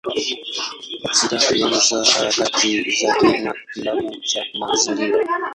[1.03, 5.25] Bastida alianza harakati zake na kilabu cha mazingira.